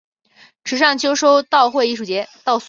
[0.63, 2.27] 池上秋收稻穗艺术节